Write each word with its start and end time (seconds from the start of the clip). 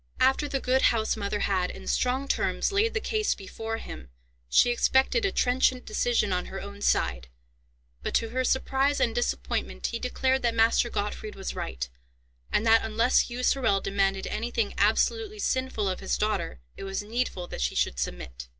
After 0.19 0.47
the 0.47 0.59
good 0.59 0.81
housemother 0.85 1.41
had, 1.41 1.69
in 1.69 1.85
strong 1.85 2.27
terms, 2.27 2.71
laid 2.71 2.95
the 2.95 2.99
case 2.99 3.35
before 3.35 3.77
him, 3.77 4.09
she 4.49 4.71
expected 4.71 5.25
a 5.25 5.31
trenchant 5.31 5.85
decision 5.85 6.33
on 6.33 6.47
her 6.47 6.59
own 6.59 6.81
side, 6.81 7.27
but, 8.01 8.15
to 8.15 8.29
her 8.29 8.43
surprise 8.43 8.99
and 8.99 9.13
disappointment, 9.13 9.85
he 9.85 9.99
declared 9.99 10.41
that 10.41 10.55
Master 10.55 10.89
Gottfried 10.89 11.35
was 11.35 11.53
right, 11.53 11.87
and 12.51 12.65
that, 12.65 12.83
unless 12.83 13.29
Hugh 13.29 13.43
Sorel 13.43 13.79
demanded 13.79 14.25
anything 14.25 14.73
absolutely 14.75 15.37
sinful 15.37 15.87
of 15.87 15.99
his 15.99 16.17
daughter, 16.17 16.61
it 16.75 16.83
was 16.83 17.03
needful 17.03 17.45
that 17.49 17.61
she 17.61 17.75
should 17.75 17.99
submit. 17.99 18.47